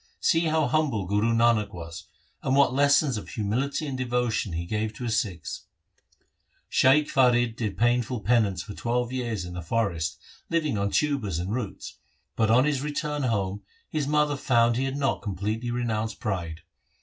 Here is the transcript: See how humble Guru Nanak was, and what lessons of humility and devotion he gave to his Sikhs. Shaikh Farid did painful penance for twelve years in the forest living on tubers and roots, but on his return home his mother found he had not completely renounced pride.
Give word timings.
See 0.19 0.45
how 0.45 0.65
humble 0.67 1.05
Guru 1.05 1.31
Nanak 1.31 1.71
was, 1.73 2.07
and 2.41 2.55
what 2.55 2.73
lessons 2.73 3.17
of 3.17 3.29
humility 3.29 3.85
and 3.85 3.95
devotion 3.95 4.51
he 4.53 4.65
gave 4.65 4.95
to 4.95 5.03
his 5.03 5.19
Sikhs. 5.19 5.65
Shaikh 6.69 7.07
Farid 7.07 7.55
did 7.55 7.77
painful 7.77 8.21
penance 8.21 8.63
for 8.63 8.73
twelve 8.73 9.11
years 9.11 9.45
in 9.45 9.53
the 9.53 9.61
forest 9.61 10.17
living 10.49 10.75
on 10.75 10.89
tubers 10.89 11.37
and 11.37 11.53
roots, 11.53 11.97
but 12.35 12.49
on 12.49 12.65
his 12.65 12.81
return 12.81 13.21
home 13.21 13.61
his 13.91 14.07
mother 14.07 14.35
found 14.37 14.75
he 14.75 14.85
had 14.85 14.97
not 14.97 15.21
completely 15.21 15.69
renounced 15.69 16.19
pride. 16.19 16.61